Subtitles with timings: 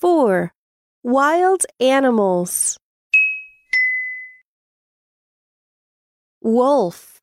[0.00, 0.50] 4.
[1.02, 2.78] Wild animals.
[6.40, 7.20] Wolf,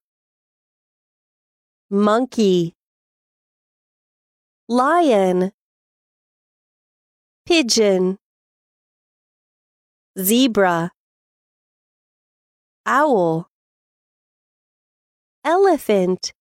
[1.89, 2.75] monkey,
[4.69, 5.51] lion,
[7.47, 8.19] pigeon,
[10.19, 10.91] zebra,
[12.85, 13.47] owl,
[15.43, 16.31] elephant,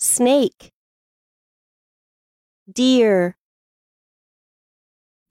[0.00, 0.72] snake,
[2.68, 3.36] deer,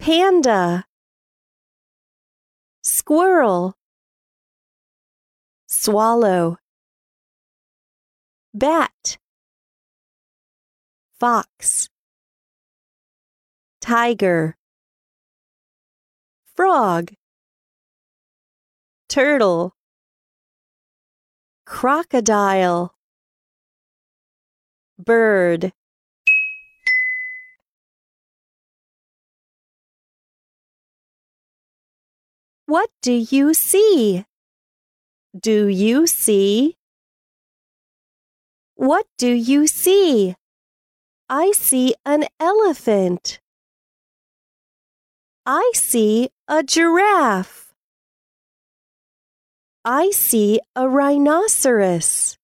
[0.09, 0.85] panda,
[2.81, 3.75] squirrel,
[5.67, 6.57] swallow,
[8.51, 9.19] bat,
[11.19, 11.89] fox,
[13.81, 14.57] tiger,
[16.55, 17.11] frog,
[19.09, 19.75] turtle,
[21.67, 22.95] crocodile,
[24.97, 25.71] bird.
[32.69, 34.25] What do you see?
[35.35, 36.77] Do you see?
[38.75, 40.35] What do you see?
[41.27, 43.39] I see an elephant.
[45.47, 47.73] I see a giraffe.
[49.83, 52.37] I see a rhinoceros.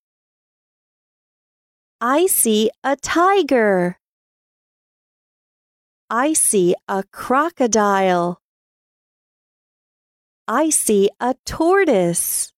[2.02, 4.00] I see a tiger.
[6.10, 8.42] I see a crocodile.
[10.48, 12.54] I see a tortoise.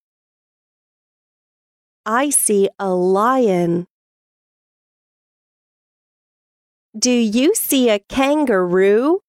[2.06, 3.88] I see a lion.
[6.98, 9.22] Do you see a kangaroo?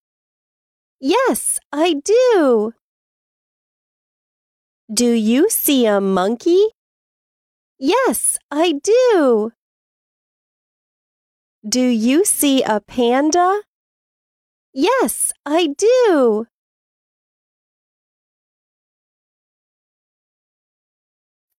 [0.99, 2.73] Yes, I do.
[4.93, 6.65] Do you see a monkey?
[7.77, 9.51] Yes, I do.
[11.67, 13.61] Do you see a panda?
[14.73, 16.47] Yes, I do.